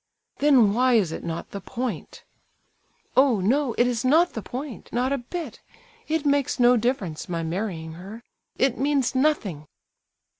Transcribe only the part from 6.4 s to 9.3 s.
no difference, my marrying her—it means